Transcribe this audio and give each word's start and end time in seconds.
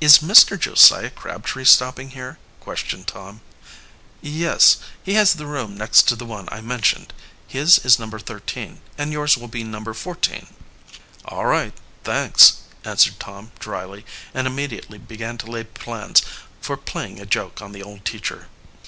"Is 0.00 0.18
Mr. 0.18 0.58
Josiah 0.58 1.10
Crabtree 1.10 1.64
stopping 1.64 2.10
here?" 2.10 2.38
questioned 2.58 3.06
Tom. 3.06 3.40
"Yes. 4.20 4.78
He 5.00 5.14
has 5.14 5.34
the 5.34 5.46
room 5.46 5.76
next 5.76 6.08
to 6.08 6.16
the 6.16 6.26
one 6.26 6.48
I 6.50 6.60
mentioned 6.60 7.14
his 7.46 7.78
is 7.84 7.96
No. 7.96 8.10
13, 8.10 8.80
and 8.98 9.12
yours 9.12 9.38
will 9.38 9.46
be 9.46 9.62
No. 9.62 9.84
14." 9.94 10.48
"All 11.24 11.46
right; 11.46 11.72
thanks," 12.02 12.54
answered 12.82 13.20
Tom 13.20 13.52
dryly, 13.60 14.04
and 14.34 14.48
immediately 14.48 14.98
began 14.98 15.38
to 15.38 15.46
lay 15.48 15.62
plans 15.62 16.20
for 16.60 16.76
playing 16.76 17.20
a 17.20 17.24
joke 17.24 17.62
on 17.62 17.70
the 17.70 17.84
old 17.84 18.04
teacher. 18.04 18.48